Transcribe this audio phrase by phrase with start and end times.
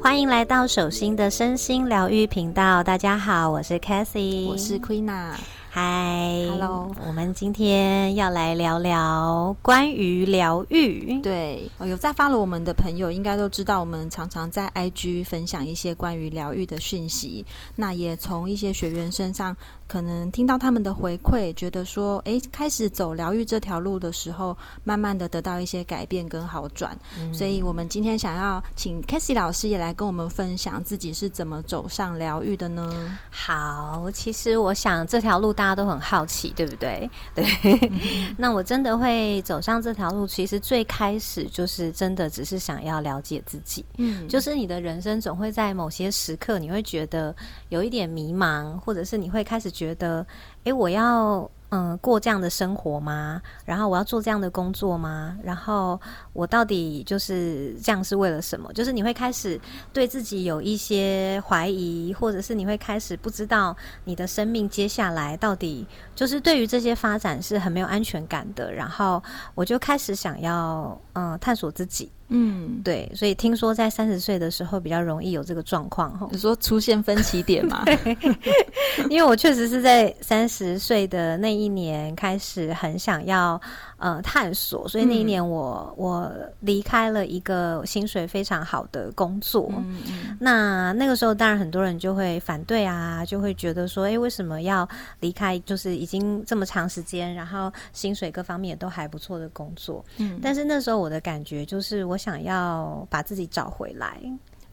[0.00, 2.82] 欢迎来到手心的身心疗愈频道。
[2.82, 5.34] 大家好，我是 Cathy，我是 Queena。
[5.70, 11.20] 嗨，Hello，我们今天要来聊聊关于疗愈。
[11.20, 17.44] 对，有在发了我们的朋友应该都知道，我们常常在 IG 分享一些关于疗愈的讯息。
[17.76, 19.56] 那也从一些学员身上。
[19.88, 26.94] 可能听到他们的回馈，觉得说，哎，开始走疗愈这条路的时候，慢慢的得到一些改变跟好转。
[27.32, 33.18] 所以，我们今天想要请 k a s i e 老师也来跟我们分享自己是怎么走上疗愈的呢？
[33.30, 37.10] 好，其实我想这条路大家都很好奇，对不对？
[37.34, 37.90] 对。
[38.36, 43.82] 那我真的会走上这条路，其实最开始就是真的只是想要了解自己。
[43.96, 47.34] 嗯，就是你的人生总会在某些时刻，你会觉得
[47.70, 49.72] 有一点迷茫，或者是你会开始。
[49.78, 50.26] 觉得，
[50.64, 53.40] 哎，我要嗯过这样的生活吗？
[53.64, 55.36] 然后我要做这样的工作吗？
[55.42, 56.00] 然后
[56.32, 58.72] 我到底就是这样是为了什么？
[58.72, 59.60] 就是你会开始
[59.92, 68.72] 对自己有一些怀疑，或者是你会开始不知道你的生命接下来到底就是对于这些发展是很没有安全感的。
[68.72, 69.22] 然后
[69.54, 72.10] 我就开始想要嗯探索自己。
[72.30, 76.28] 嗯，对，所以听说在三十岁的时候比较容易有这个状况哈。
[76.30, 77.84] 你说出现分歧点吗？
[79.08, 83.58] 因为我确实是在三十岁的那一年开始很想要
[83.96, 89.72] 呃探索，所以那一年我我离开了一个薪水非常好的工作。
[89.78, 90.36] 嗯嗯。
[90.38, 94.86] 那那个时候当然很多人就会反对啊，就会觉得说，哎，为什么要
[95.20, 95.58] 离开？
[95.60, 100.04] 就是已经这么长时间，然后薪水各方面都还不错的工作。
[100.18, 100.38] 嗯。
[100.42, 102.17] 但是那时候我的感觉就是我。
[102.18, 104.20] 想要把自己找回来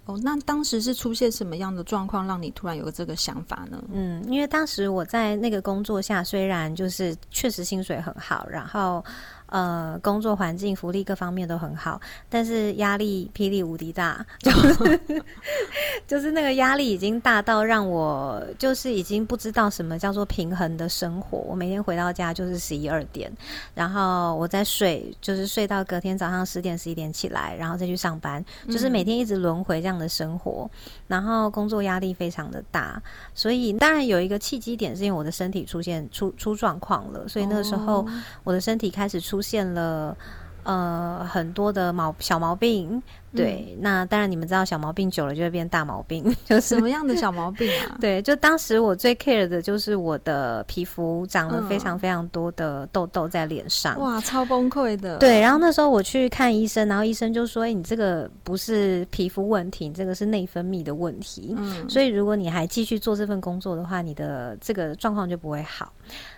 [0.06, 3.82] 哦，那当时是出现什么样的状况，让你突然有这个想法呢？
[3.92, 9.04] 嗯，因为当时我在那个工作下，虽然就是确实薪水很好，然后。
[9.48, 15.24] 呃，工作环境、福利各方面都很好，但是压力霹雳无敌大，就 是
[16.08, 21.38] 就是那个压力已经大到让我就是已经不知道什么叫做平衡的生活。
[21.38, 23.32] 我每天回到家就是十一二点，
[23.74, 30.70] 然后我在睡，就是睡到隔天早上十点十一点起来，然后再去上班，就是每天一直轮回这样的生活。
[31.08, 33.02] 然后工作压力非常的大，
[33.36, 38.06] 所以当然有一个契机点，是因为我的身体出现出出状况了，所以那个时候
[38.44, 40.18] 我的身体开始出现了。
[40.64, 43.04] 呃，很多的毛小毛病，
[43.36, 47.98] 对，那当然你们知道，小毛病久了就会变大毛病， 就是什么样的小毛病啊？
[48.02, 55.18] 对，就当时我最 care 的就是我的皮肤长了非常非常多的痘痘在脸上，哇，超崩溃的。
[55.18, 61.56] 对，然后那时候我去看医生，然后医生就说：“哎，你这个不是皮肤问题，你这个是内分泌的问题。
[61.58, 65.92] 嗯，所以如果你还继续做这份工作的话，你的这个状况就不会好。”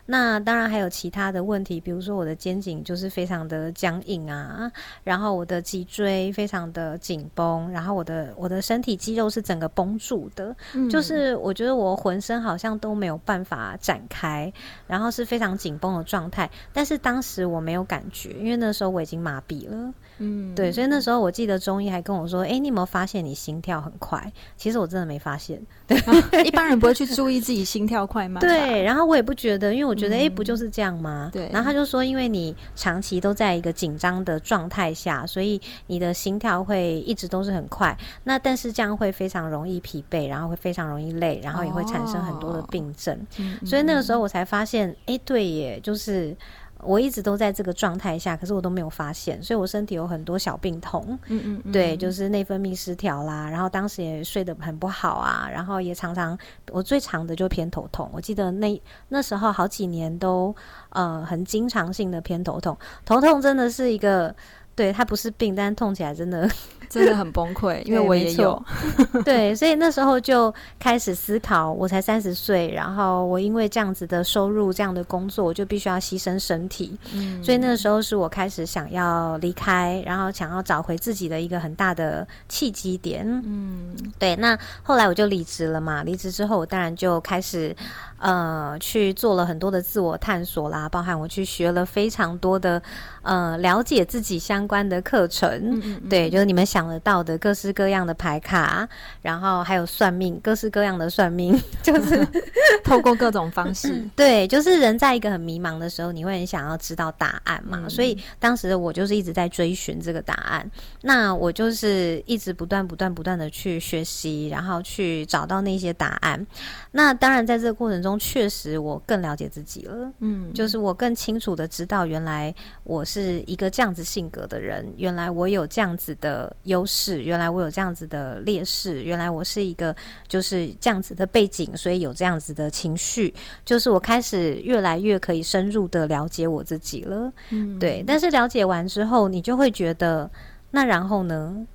[0.09, 4.71] 那当然还有其他的问题，比如说我的肩颈就是非常的僵硬啊，
[5.03, 10.55] 然后我的脊椎非常的紧绷，然后我的我的身体肌肉是整个绷住的，
[10.91, 14.53] 就是我觉得我浑身好像都没有办法展开，
[14.85, 16.47] 然后是非常紧绷的状态。
[16.71, 19.91] 但是当时我没有感觉，因为那时候我已经麻痹了。
[20.19, 25.61] 嗯，对，所以那时候我记得中医还跟我说：“哎，你有没有发现你心跳很快？”其实我真的没发现。
[25.85, 25.97] 对，
[26.43, 28.41] 一般人不会去注意自己心跳快慢。
[28.41, 31.29] 对，然后我也不觉得，因为我觉得，哎，不就是这样吗？
[31.31, 31.47] 对。
[31.53, 37.97] 然后他就说，因为你长期都在一个紧张的状态下，所以你的心跳会一直都是很快。
[38.23, 43.19] 那但是这样会非常容易疲惫，然后会非常容易累，然后也会产生很多的病症。
[43.65, 46.35] 所以那个时候我才发现，哎，对耶，就是。
[46.83, 51.17] 我一直都在这个状态下，可是我都没有发现，所以我身体有很多小病痛。
[51.25, 56.37] 嗯嗯，对，就是内分泌失调啦，然后当时也睡得很不好啊，然后也常常
[56.71, 58.07] 我最长的就偏头痛。
[58.13, 60.55] 我记得那那时候好几年都
[60.89, 64.33] 呃很经常性的偏头痛，头痛真的是一个。
[64.77, 66.47] 对，它不是病，但是痛起来真的
[66.87, 68.63] 真的很崩溃，因为我也有。
[69.25, 76.95] 对，所以那时候就开始思考，我才三十岁，然后我因为这样子的收入、这样的工作，我就必须要牺牲身体。
[77.13, 83.25] 嗯，所以那个时候是我开始想要离开，然后想要找回自己的一个很大的契机点。
[83.27, 84.35] 嗯，对。
[84.35, 87.75] 那后来我就离职了嘛，离职之后，我当然就开始
[88.19, 92.81] 呃去做了很多的自我探索啦，包含我去学了非常多的
[93.23, 94.66] 呃了解自己相。
[94.67, 98.85] 相关的课程，对，就是你们想得到的各式各样的牌卡，
[99.21, 102.27] 然后还有算命，各式各样的算命， 就是
[102.83, 110.69] 透过各种方式， 对，就是人在一个很迷茫的时候，你会很想要知道答案嘛，所以当时我就是一直在追寻这个答案，
[111.01, 116.45] 那我就是一直不断不断不断的去学习，然后去找到那些答案。
[116.91, 120.11] 那当然，在这个过程中，确实我更了解自己了。
[120.19, 122.53] 嗯，就是我更清楚的知道，原来
[122.83, 129.95] 我是一个这样子性格的人，原来我有这样子的优势，原来我有这样子的劣势，原来我是一个
[130.27, 133.33] 就是这样子的背景，所以有这样子的情绪。
[133.65, 137.31] 就是我开始越来越可以深入的了解我自己了。
[137.49, 138.03] 嗯，对。
[138.05, 140.29] 但是了解完之后，你就会觉得，
[140.71, 141.65] 那然后呢？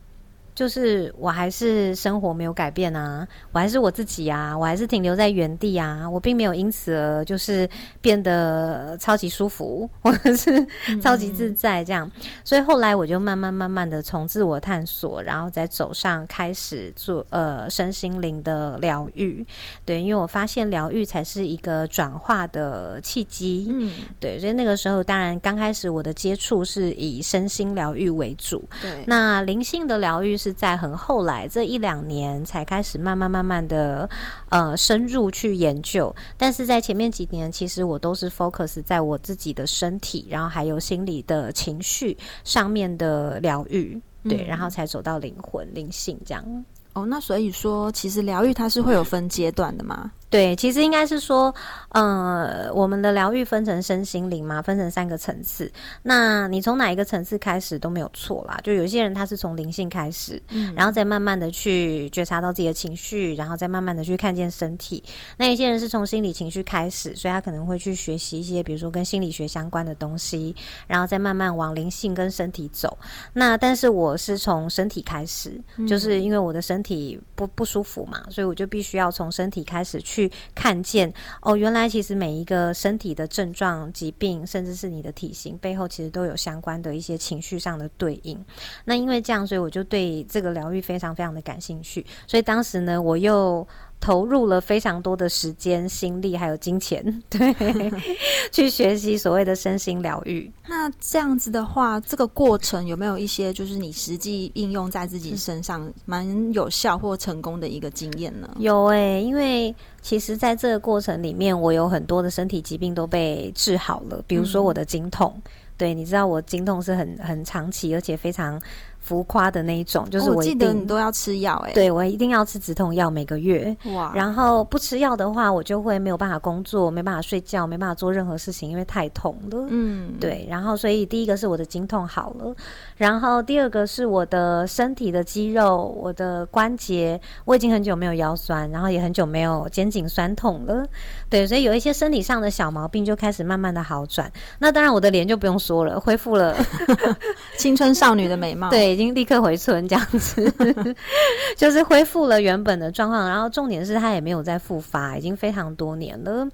[0.55, 7.67] 就是我还是生活没有改变啊，我还是我自己啊，我还是停留在原地啊，我并没有因此而就是
[8.03, 10.67] 变得超级舒服 或者是
[11.01, 12.11] 超级自在这样，
[12.45, 19.45] 所以后来我就慢慢慢慢的从自我探索，然后再走上开始做呃身心灵的疗愈，
[19.87, 23.91] 对，因为我发现疗愈才是一个转化的契机，嗯，
[24.21, 30.37] 对，所以那个时候当然刚开始我的接触是以身心疗愈为主，对，那灵性的疗愈。
[30.43, 34.09] 是在很后来这一两年才开始慢慢慢慢的
[34.49, 46.65] 呃深入去研究，但是在前面几年，其实我都是 focus 在我自己的身体，然后还有心理的情绪上面的疗愈，对，然后才走到灵魂灵性这样。
[46.95, 50.13] 哦，那所以说，其实疗愈它是会有分阶段的吗？
[50.33, 51.55] 对，其实应该是说，
[51.91, 55.71] 呃，我们的疗愈分成身心灵嘛，分成三个层次。
[56.03, 58.59] 那你从哪一个层次开始都没有错啦。
[58.65, 65.05] 就有些人他是从灵性开始，嗯，然后再慢慢的去觉察到自己的情绪，然后再慢慢的去看见身体。
[65.37, 70.57] 那有些人是从心理情绪开始，所以他可能会去学习一些，比如说跟心理学相关的东西，
[70.87, 72.97] 然后再慢慢往灵性跟身体走。
[73.35, 80.22] 那但是我是从身体开始，就是因为我的身体不不舒服嘛，所以我就必须要从身体开始去。
[80.29, 88.43] 去看见哦，原来其实每一个身体的症状、疾病，甚至是你的体型背后，其实都有相关的一些情绪上的对应。
[88.85, 92.05] 那因为这样，所以我就对这个疗愈非常非常的感兴趣。
[92.27, 93.67] 所以当时呢，我又。
[94.03, 97.01] 投入了非常多的时间、心力还有金钱，
[97.31, 97.55] 对，
[98.51, 100.51] 去学习所谓的身心疗愈。
[100.67, 108.51] 那这样子的话，这个过程有没有一些就是你实际应用在自己身上蛮有效或成功的一个经验呢？
[108.59, 115.33] 有诶，因为其实在这个过程里面，我有很多的身体疾病都被治好了，比如说我的经痛。
[115.79, 118.61] 对，你知道我经痛是很很长期，而且非常。
[119.03, 129.67] 浮夸的那一种，就是我记得你都要吃药哎，对我一定要吃止痛药每个月哇，然后不吃药的话，我就会没有办法工作，没办法睡觉，没办法做任何事情，因为太痛了。
[129.69, 132.55] 嗯，对，然后所以第一个是我的经痛好了，
[132.97, 140.87] 然后第二个是我的身体的肌肉、我的关节，我已经很久没有腰酸，然后也很久没有肩颈酸痛了。
[141.33, 144.31] 对，所以有一些身体上的小毛病就开始慢慢的好转。
[144.61, 146.57] 那当然我的脸就不用说了，恢复了
[147.59, 148.71] 青春少女的美貌。
[148.71, 148.93] 对。
[148.93, 150.53] 已经立刻回春这样子，
[151.57, 153.27] 就是恢复了原本的状况。
[153.27, 156.47] 然后重点是他也没有再复发，已经非常多年了。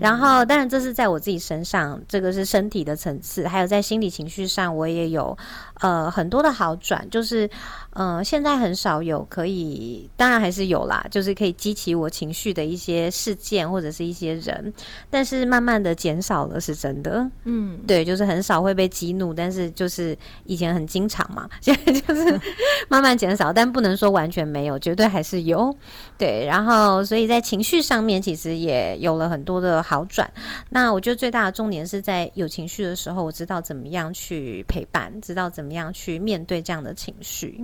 [0.00, 5.36] 然后当然这是在我自己身上，这个是身体的层次，还有在心理情绪上，我也有
[5.80, 7.08] 呃很多的好转。
[7.10, 7.48] 就是
[7.92, 14.72] 嗯，现在很少有可以，当然还是有啦，就是可以激起我情绪的一些事件或者是一些人，
[15.10, 17.28] 但是慢慢的减少了，是真的。
[17.44, 21.48] 嗯，对，就是很少会被激怒，但是就是以前很经常嘛。
[21.60, 22.40] 现在就是
[22.88, 25.74] 慢慢减少，但不能说完全没有，绝对还是有。
[26.16, 30.30] 对，然后所以在情绪上面其实也有了很多的好转。
[30.70, 37.60] 那我觉得最大的重点是在有情绪的时候，我知道怎么样去陪伴，知道怎么样去面对这样的情绪。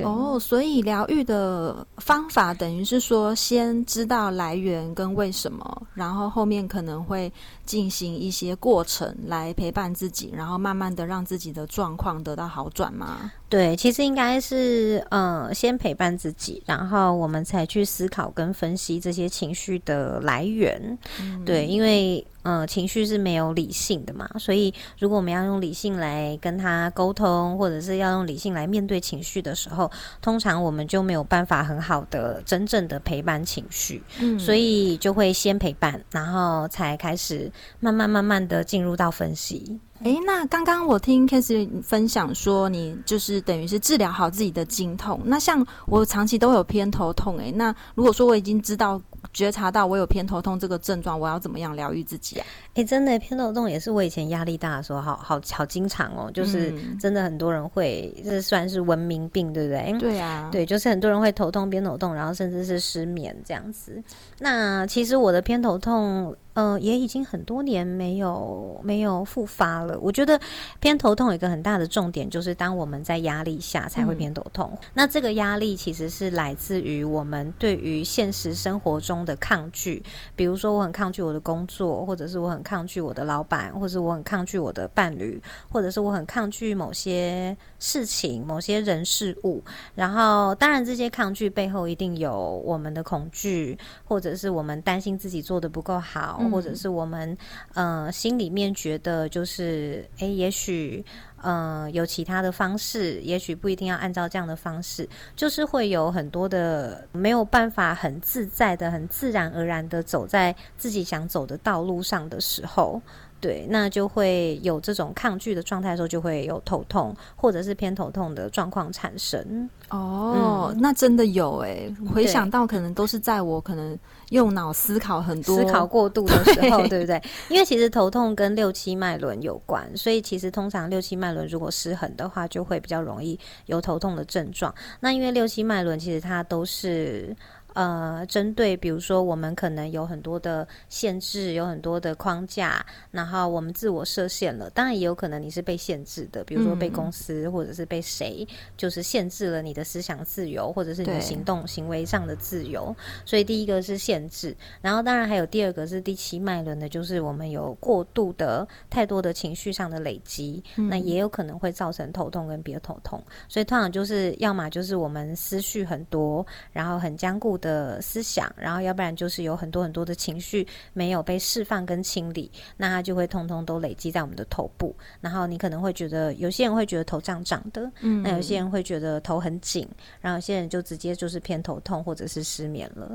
[0.00, 7.32] 哦，所以疗愈的方法等于是说，先知道来源跟为什么，然后后面可能会
[7.64, 13.32] 进行一些过程来陪伴自己，然后慢慢的让自己的状况得到好转吗？
[13.48, 20.98] 对，其实应该是，呃，先陪伴自己，然后我们才去思考跟分析这些情绪的来源。
[21.44, 29.88] 对，因为，呃，情绪是没有理性的嘛，所以如果我们要用理性来跟他沟通，或者是要用理性来面对情绪的时候，
[30.20, 34.02] 通常我们就没有办法很好的真正的陪伴情绪。
[34.18, 37.48] 嗯，所以就会先陪伴，然后才开始
[37.78, 39.78] 慢慢慢慢的进入到分析。
[40.02, 45.20] 哎，那刚刚我听 k a s e 分享说，你就是等于是治疗好自己的经痛。
[45.24, 49.00] 那像我长期都有偏头痛，哎，那如果说我已经知道。
[49.32, 52.46] 觉察到我有偏头痛这个症状，我要怎么样疗愈自己啊？
[52.74, 59.98] 哎，真的偏头痛也是我以前压力大的时候，好好好经常哦，就是真的很多人会，这算是文明病，对不对？
[59.98, 64.02] 对啊，对，就是很多人会头痛、偏头痛，然后甚至是失眠这样子。
[64.38, 66.34] 那其实我的偏头痛。
[66.56, 69.98] 呃，也已经很多年没有没有复发了。
[70.00, 70.40] 我觉得
[70.80, 74.72] 偏头痛有一个很大的重点，就是当我们在压力下才会偏头痛。
[74.94, 80.02] 那这个压力其实是来自于我们对于现实生活中的抗拒。
[80.34, 89.62] 比如说，我很抗拒我的工作，或者是我很抗拒我的老板，或者我很抗拒我的伴侣，或者是我很抗拒某些事情、某些人事物。
[89.94, 96.42] 然后，当然这些抗拒背后一定有我们的恐惧，或者是我们担心自己做的不够好。
[96.50, 97.36] 或者是我们
[97.74, 101.04] 呃心里面觉得就是诶，也许
[101.42, 113.00] 呃有其他的方式，也许不一定要按照这样的方式，就是会有很多的没有办法很自在的、很自然而然的走在自己想走的道路上的时候。
[113.40, 119.68] 对，那就会有这种抗拒的状态的时候，就会有头痛或者是偏头痛的状况产生。
[119.90, 123.96] 哦，那真的有哎，回想到可能都是在我可能
[124.30, 127.22] 用脑思考很多、思考过度的时候，对不对？
[127.48, 134.74] 因为其实头痛跟六七脉轮有关，所以其实通常六七脉轮如果失衡的话，就会比较容易有头痛的症状。
[134.98, 137.36] 那因为六七脉轮其实它都是。
[137.76, 144.70] 呃，针对比如说，我们可能有很多的限制，有很多的框架，然后我们自我设限了。
[144.70, 152.96] 当然，也有可能你是被限制的，比如说被公司或者是被谁，就是限制了你的思想自由，或者是你的行动行为上的自由。
[153.26, 163.22] 所以第一个是限制，然后当然还有第二个是第七脉轮的，就是我们有过度的太多的情绪上的累积，那也有可能会造成头痛跟别头痛。
[163.50, 167.65] 所以通常就是要么就是我们思绪很多，然后很坚固的。
[167.66, 174.94] 的思想，然后要不然就是有很多很多的情绪没有被释放跟清理，那它就会通通都累积在我们的头部。
[175.20, 179.88] 然后你可能会觉得，有些人会觉得头胀胀的，嗯，那有些人会觉得头很紧，
[180.20, 183.10] 然后有些人就直接就是偏头痛或者是失眠了。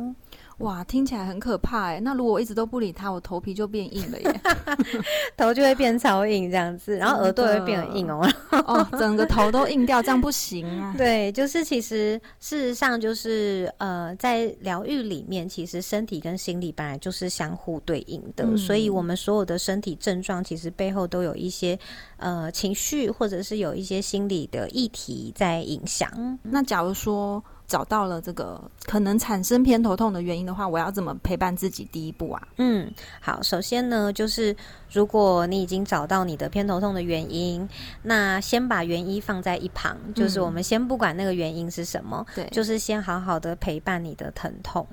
[0.62, 2.00] 哇，听起来很可怕哎！
[2.00, 4.42] 那如果我一直都不理他，我头皮就变硬了耶，
[5.36, 8.28] 头就会变超硬这样子，然后耳朵也会变很硬哦，
[8.68, 10.94] 哦，整个头都硬掉，这样不行啊。
[10.98, 21.78] 对，就是其实事实上就是呃，在疗愈里面，其实身体跟心理本来就是相互对应的，所以我们所有的身体症状其实背后都有一些
[22.18, 26.40] 呃情绪，或者是有一些心理的议题在影响。
[26.44, 27.44] 那假如说。
[27.72, 31.88] 找到了这个可能产生偏头痛的原因的话，我要怎么陪伴自己？
[31.92, 34.54] 第一步啊，嗯，好，首先呢，就是
[34.92, 37.68] 如果你已经找到你的偏头痛的原因，
[38.04, 44.86] 那先把原因放在一旁，就是我们先不管那个原因是什么，对，就是先好好的陪伴你的疼痛。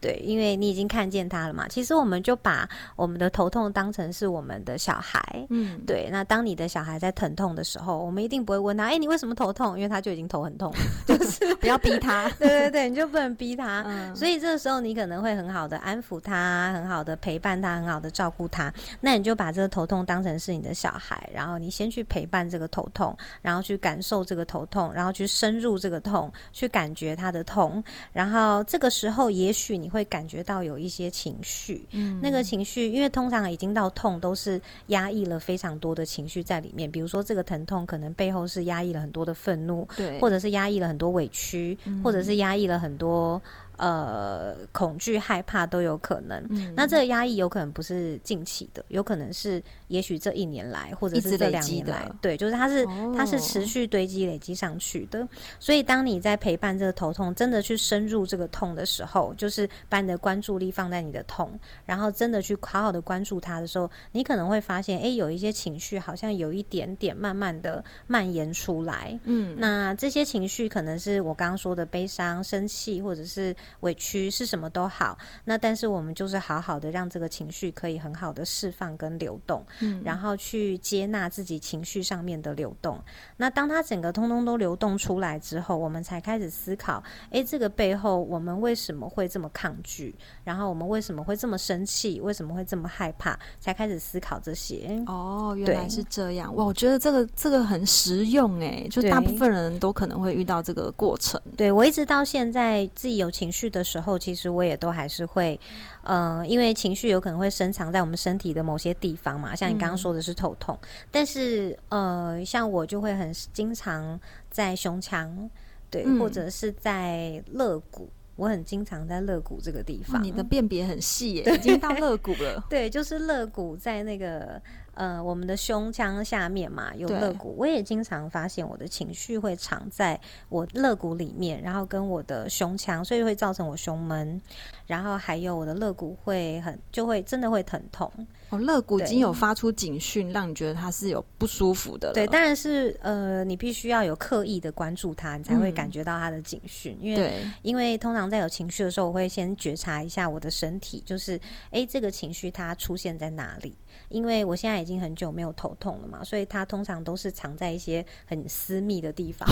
[0.00, 1.68] 对，因为你已经看见他了嘛。
[1.68, 2.66] 其实我们就把
[2.96, 5.20] 我们的头痛当成是我们的小孩。
[5.50, 6.08] 嗯，对。
[6.10, 10.72] 那当你的小孩在疼痛的时候，我们一定不会问他：“哎，你为什么头痛？”因为他就已经头很痛，
[11.06, 12.30] 就是不要逼他。
[12.38, 13.82] 对对对，你就不能逼他。
[13.86, 14.12] 嗯。
[14.16, 18.72] 所以这个时候，你可能会很好的安抚他，很好的陪伴他，很好的照顾他。
[19.02, 27.84] 那你就把这个头痛当成是你的小孩，然后你先去陪伴这个头痛，然后去感受这个头痛，然后去深入这个痛，去感觉他的痛。
[28.14, 29.89] 然后这个时候，也许你。
[29.90, 36.90] 会感觉到有一些情绪，嗯，那个情绪，因为通常已经到痛，都是压抑了非常多的情绪在里面。
[36.90, 43.42] 比如说，这个疼痛可能背后是压抑了很多的愤怒，对，或者是压抑了很多委屈，或者是压抑了很多。
[43.76, 46.38] 呃，恐惧、害怕都有可能。
[46.76, 55.28] 那这个压抑有可能不是近期的，有可能是也许这一年来，或者是这两年来，对，就是它是它是持续堆积、累积上去的。
[55.58, 61.52] 所以，当你在陪伴这个头痛，真的去深入这个痛的时候，就是把你的关注力放在你的痛，
[61.84, 69.18] 然后真的去好好的关注它的时候，你可能会发现，哎，有一些情绪好像有一点点慢慢的蔓延出来。
[69.24, 73.54] 嗯，那这些情绪可能是我刚刚说的悲伤、生气，或者是。
[73.80, 82.98] 委屈是什么都好，那但是我们就是好好的让这个情绪可以很好的释放跟流动，嗯，然后去接纳自己情绪上面的流动。
[83.36, 90.14] 那当它整个通通都流动出来之后，我们才开始思考，哎，这个背后我们为什么会这么抗拒？
[90.42, 92.20] 然后我们为什么会这么生气？
[92.20, 93.38] 为什么会这么害怕？
[93.60, 95.00] 才开始思考这些。
[95.06, 96.64] 哦，原来是这样哇！
[96.64, 101.40] 我觉得这个这个很实用哎，就大部分人都可能会遇到这个过程。
[101.56, 103.60] 对我一直到现在自己有情绪。
[103.60, 105.60] 绪的时候，其实我也都还是会，
[106.02, 110.78] 呃，因为情绪有可能会深藏在我们身体的某些地方嘛，像你刚刚说的是头痛，
[111.10, 114.18] 但是呃，像我就会很经常
[114.50, 115.50] 在胸腔，
[115.90, 118.08] 对，或者是在肋骨。
[118.36, 122.64] 我很经常在肋骨这个地方，你的辨别很细耶，已经到肋骨了。
[122.70, 124.58] 对，就是肋骨在那个
[124.94, 127.54] 呃我们的胸腔下面嘛，有肋骨。
[127.58, 134.40] 我也经常发现我的情绪会藏在我肋骨里面，然后跟我的胸腔，所以会造成我胸闷，
[134.86, 138.10] 然后还有我的肋骨会很就会真的会疼痛。
[138.50, 142.12] 哦，肋骨已经有发出警讯，让你觉得它是有不舒服的。
[142.12, 146.98] 对，当然是呃，你必须要有刻意的关注它，你才会感觉到它的警讯。
[147.00, 151.40] 因为因为通常在有情绪的时候，我会先觉察一下我的身体，就是
[151.70, 153.76] 哎，这个情绪它出现在哪里。
[154.08, 159.48] 因为我现在已经很久没有头痛了嘛，所以它通常都是藏在一些很私密的地方。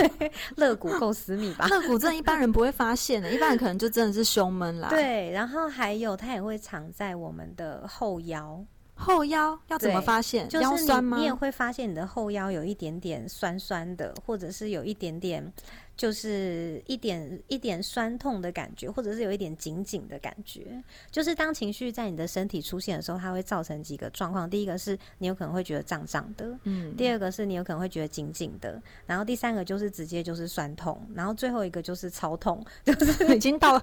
[0.56, 1.66] 肋骨够私密吧？
[1.68, 4.88] 肋骨真的一般人 不会发现的，一般人可能就真的是胸闷啦。
[4.88, 8.37] 对，然后还有它也会藏在我们的后腰。
[8.94, 10.48] 后腰要怎么发现？
[10.60, 11.16] 腰酸吗？
[11.18, 15.52] 你也会发现你的后腰有一点点酸酸的，或者是有一点点。
[15.98, 20.80] 就是一点一点酸痛的感觉，或者是有一点紧紧的感觉。
[21.10, 24.48] 就是当情绪在你的身体出现的时候，它会造成几个状况。
[24.48, 26.94] 第一个是你有可能会觉得胀胀的，嗯。
[26.96, 33.82] 第二个是你有可能会觉得紧紧的，然后第三个就是直接就是酸痛，然后最后一个就是超痛，就是 已经到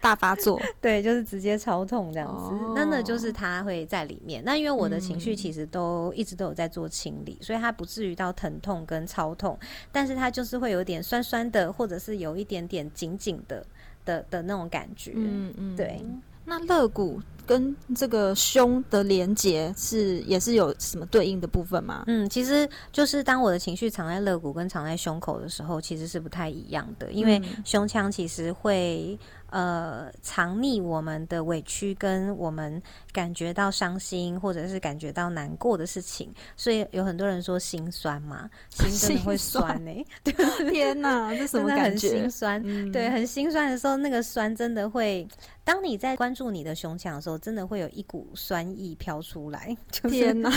[0.00, 0.60] 大发作。
[0.82, 2.52] 对，就是直接超痛这样子。
[2.74, 4.42] 那那就是它会在里面。
[4.44, 9.56] 那因为我的情绪其实都一直都有在做清理，所以它不至于到疼痛跟超痛，
[9.92, 11.43] 但是它就是会有点酸酸。
[11.50, 13.64] 的，或者是有一点点紧紧的
[14.04, 16.00] 的的那种感觉，嗯嗯，对。
[16.46, 22.04] 那肋骨跟这个胸的连接是也是有什么对应的部分吗？
[22.06, 29.18] 嗯，其实就是当我的情绪藏在肋骨跟藏在胸口的时候，其实是不太一样的，因为胸腔其实会。
[29.54, 32.82] 呃，藏匿我们的委屈，跟我们
[33.12, 40.04] 感觉到伤心，或者是感觉到难过的事情，所以有很多人说心酸嘛， 心真的会酸呢。
[40.72, 42.08] 天哪，这什么感觉？
[42.08, 45.24] 心酸，对，很心酸的时候，那个酸真的会。
[45.66, 49.74] 当你在关注你的胸腔的时候，真的会有一股酸意飘出来。
[50.10, 50.52] 天哪，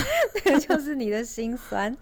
[0.68, 1.96] 就是你的心酸。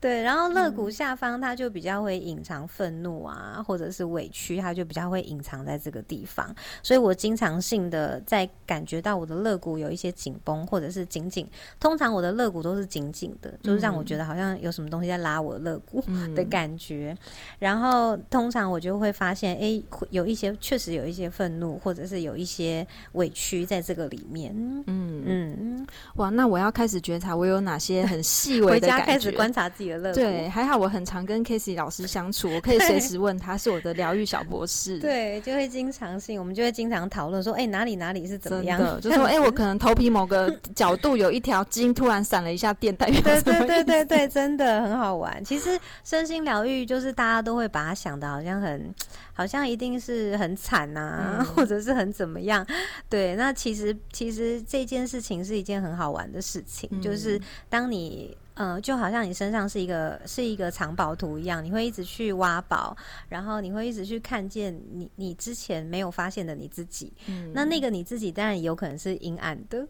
[0.00, 6.35] 对，然后肋骨下方它就比较会隐藏愤怒啊，或者是委屈，它就比较会隐藏在这个地方。
[6.82, 11.46] 所以我经常性的在感觉到我的肋骨有一些紧绷，或者是紧紧。
[11.78, 16.02] 通常我的肋骨都是紧紧的，就是让我觉得好像有什么东西在拉我的肋骨
[16.34, 17.14] 的感觉。
[17.58, 22.46] 然后通常我就会发现，哎，有一些确实有一些愤怒，或者是有一。
[22.46, 24.54] 些委屈在这个里面，
[24.86, 30.14] 嗯嗯，哇，那我要开始觉察我有哪些很细微的感觉，开始观察自己的肋骨。
[30.14, 35.00] 对，还好我很常跟 k a s e y 老师相处，我可以 随时问他，是我的疗愈小博士。
[35.00, 38.98] 对，就会经常性，我们就会经常讨论说，哎，哪里哪里是怎么样的？
[39.00, 45.42] 就说，哎，我可能头皮某个角度有一条筋突然闪了一下电，代表对对对对对，真的很好玩。
[45.44, 48.92] 其实身心疗愈就是大家都会把它想的好像很。
[49.38, 52.66] 好像一定是很惨呐， 或者是很怎么样？
[53.06, 62.96] 对，那其实其实这件事情是一件很好玩的事情，就是当你呃，就好像你身上是一个是一个藏宝图一样，你会一直去挖宝，
[63.28, 67.12] 然后你会一直去看见你你之前没有发现的你自己。
[67.26, 69.86] 嗯，那那个你自己当然有可能是阴暗的。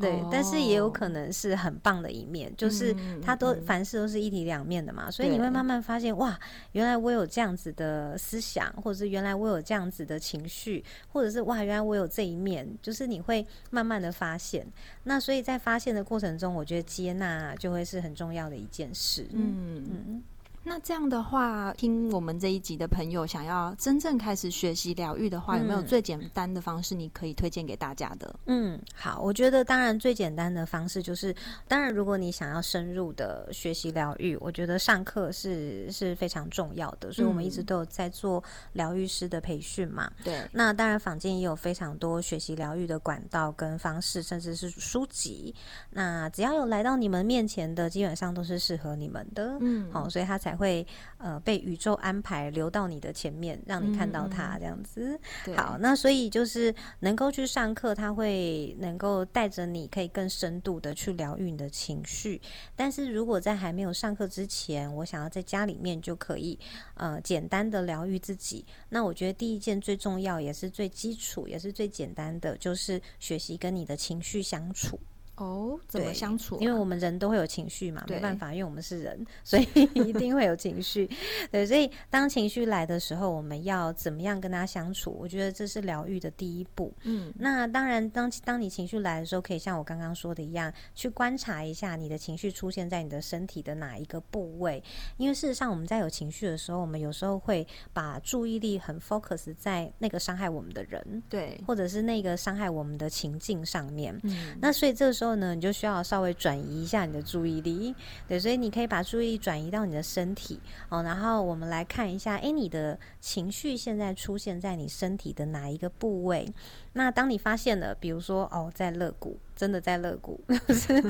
[0.00, 6.38] 对，但是也有可能是很棒的一面，就是它都凡事都是一体两面的嘛，所以你会慢慢发现，哇，
[6.72, 10.82] 原来我有这样子的思想，或者是原来我有这样子的情绪，
[11.12, 14.66] 或者是哇，原来我有这一面，就是你会慢慢的发现。
[15.04, 19.26] 那所以在发现的过程中，我觉得接纳就会是很重要的一件事。
[19.32, 20.22] 嗯嗯。
[20.62, 28.34] 那这样的话，听我们这一集的朋友想要真正开始学习疗愈的话，有没有最简单的方式你可以推荐给大家的？
[28.44, 31.34] 嗯，好，我觉得当然最简单的方式就是，
[31.66, 38.44] 当然如果你想要深入的学习疗愈，我觉得上课是是非常重要的，所以我们一直都有在做
[38.74, 40.12] 疗愈师的培训嘛。
[40.22, 45.54] 对，那当然坊间也有非常多学习疗愈的管道跟方式，甚至是书籍。
[45.88, 49.56] 那只要有来到你们面前的，基本上都是适合你们的。
[49.60, 50.49] 嗯，好，所以他才。
[50.50, 50.84] 才会
[51.18, 55.18] 呃被宇宙安排留到你的前面，让你看到它这样子。
[55.56, 62.40] 好，那所以就是能够去上课，他会能够带着你，可以更深度的去疗愈你的情绪。
[62.74, 66.58] 但是如果在还没有上课之前，我想要在家里面就可以
[66.94, 68.66] 呃简单的疗愈自己。
[68.88, 74.98] 那我觉得第一件最重要，也是最基础，也是最简单的，就是学习跟你的情绪相处。
[75.40, 76.58] 哦，怎么相处？
[76.60, 81.08] 因为我们人都会有情绪嘛，没办法，因为我们是人，所以 一定会有情绪。
[81.50, 85.16] 对，所以当情绪来的时候，我们要怎么样跟他相处？
[85.18, 86.92] 我觉得这是疗愈的第一步。
[87.04, 94.82] 嗯，那当然，当当你情绪来的时候，可以像我刚刚说的一样，去观察一下你的情绪出现在你的身体的哪一个部位。
[95.16, 104.18] 因为事实上，我们在有情绪的时候，我们有时候会把注意力很 focus 在那个伤害我们的人，对，或者是那个伤害我们的情境上面。
[104.24, 107.94] 嗯，那所以这个时候呢，你就需要稍微转移一下你的注意力。
[108.28, 116.52] 对，所以你可以把注意力转移到你的身体哦，然后我们来看一下，哎，你的情绪现在出现在你身体的哪一个部位？
[116.92, 119.38] 那当你发现了，比如说哦，在肋骨。
[119.60, 120.42] 真的在肋骨，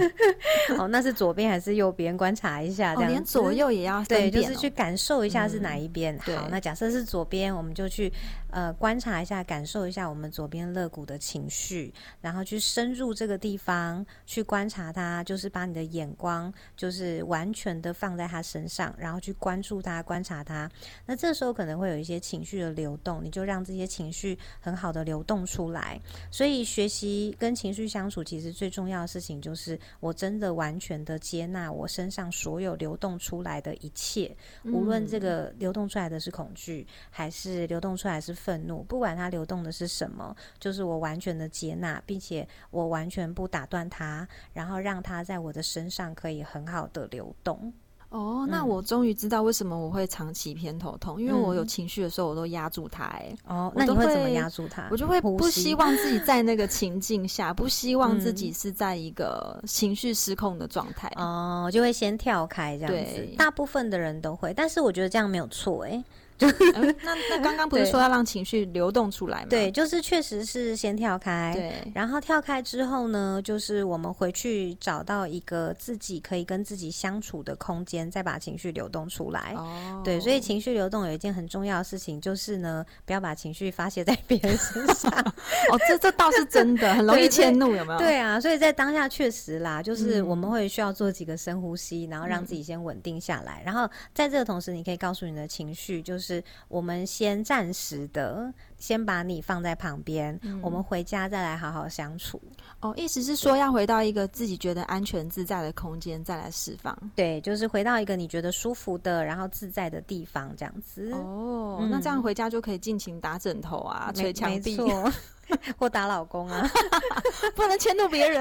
[0.76, 2.16] 哦，那是左边还是右边？
[2.16, 6.18] 观察一下，这样连左右也要对，就是去感受一下是哪一边。
[6.18, 8.12] 好，那假设是左边，我们就去
[8.50, 20.68] 呃观察一下，感受一下我们左边肋骨的情绪，然后去深入这个地方去观察它，就是把你的眼光就是完全的放在他身上，然后去关注他，观察他。
[21.06, 26.00] 那这时候可能会有一些情绪的流动，你就让这些情绪很好的流动出来。
[26.32, 28.39] 所以学习跟情绪相处，其实。
[28.40, 47.70] 其实最重要的事情就是，我真的完全的接纳我身上所有流动出来的一切，无论这个流动出来的是恐惧，还是流动出来是愤怒，不管它流动的是什么，就是我完全的接纳，并且我完全不打断它，然后让它在我的身上可以很好的流动。
[48.10, 53.04] 哦，那我终于知道为什么我会长期偏头痛，因为我有情绪的时候，我都压住它。
[53.04, 54.88] 哎，哦，那你会怎么压住它？
[54.90, 61.10] 我就会不希望自己在那个情境下，不希望自己是在一个情绪失控的状态。
[61.16, 63.28] 哦，就会先跳开这样子。
[63.38, 65.84] 大部分的人都会，但是我觉得这样没有错。
[65.84, 66.02] 哎。
[66.40, 66.48] 就
[67.04, 69.46] 那那刚刚不是说要让情绪流动出来吗？
[69.50, 79.52] 对，就是确实是先跳开，对，然后跳开之后呢，就是我们回去找到一个自己可以跟自己相处的空间，再把情绪流动出来。
[79.54, 85.12] 哦，对，所以情绪流动有一件很重要的事情，就是呢，不要把情绪发泄在别人身上。
[85.70, 87.98] 哦，这这倒是真的，很容易迁怒，有没有？
[87.98, 96.29] 对啊，所以在当下确实啦，就是我们会需要做几个深呼吸，然后让自己先稳定下来，然后在这个同时，你可以告诉你的情绪，就是。
[96.68, 102.40] 我们先暂时的，先把你放在旁边，我们回家再来好好相处。
[102.80, 106.96] 哦，意思是说要回到一个自己觉得安全自在的空间，再来释放。
[107.14, 111.12] 对，就是回到一个你觉得舒服的，然后自在的地方，这样子。
[111.12, 114.76] 哦，那这样回家就可以尽情打枕头啊，捶墙壁。
[115.76, 116.64] 或打老公啊，
[117.56, 118.40] 不能迁怒别人。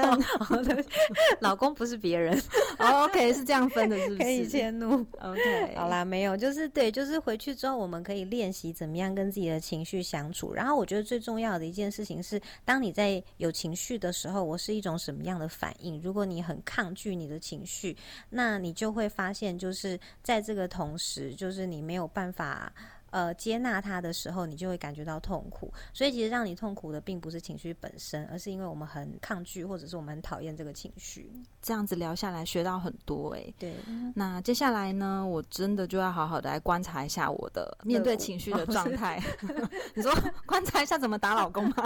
[1.40, 2.40] 老公不是别人。
[2.78, 4.18] OK，是这样分的，是不是？
[4.18, 5.04] 可以迁怒。
[5.20, 16.00] OK，好啦，没有，就是对，就是回去之后，我们可以练习怎么样跟自己的情绪相然后，我觉得最重要的一件事情是，当你在有情绪的时候，我是一种什么样的反应？
[16.00, 17.96] 如果你很抗拒你的情绪，
[18.28, 22.72] 那你就会发现，就是在这个同时，就是你没有办法。
[23.10, 25.72] 呃，接纳他的时候，你就会感觉到痛苦。
[25.92, 31.30] 所以，其实让你痛苦的并不是情绪本身，而是因为我们很抗拒，或者是我们很讨厌这个情绪。
[31.62, 33.52] 这样子聊下来，学到很多哎。
[33.58, 33.74] 对。
[34.14, 39.22] 那接下来呢，我真的就要好好的来观察一下我的面对情绪的状态。
[39.94, 40.12] 你说
[40.46, 41.76] 观察一下怎么打老公吗？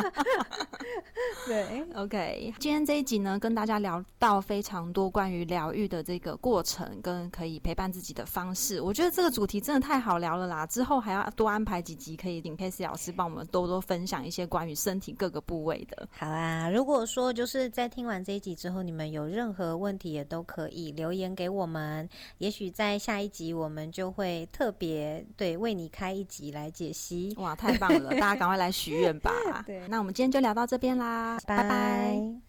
[1.47, 1.85] 对。
[1.95, 8.81] OK，今天这一集呢，跟大家聊到非常多关于疗愈的这个过程，跟可以陪伴自己的方式。
[8.81, 10.67] 我觉得这个主题真的太好聊了啦。
[10.67, 16.09] 之后还要多安排几集，可以请佩斯老师帮我们多多分享一些关于身体各个部位的。
[16.11, 27.35] 好啊，如果说就是在听完这一集之后，你们有任何问题也都可以留言给我们，也许在下一集我们就会特别对为你开一集来解析。
[27.39, 28.11] 哇，太棒了！
[28.11, 29.31] 大家赶快来许愿吧。
[29.65, 32.35] 对，那我们今天就聊到这边啦，拜拜。